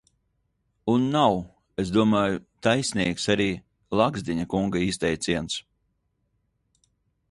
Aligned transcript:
Un 0.93 1.03
nav, 1.15 1.37
es 1.83 1.91
domāju, 1.99 2.41
taisnīgs 2.69 3.29
arī 3.37 3.49
Lagzdiņa 4.03 4.51
kunga 4.57 4.85
izteiciens. 4.91 5.65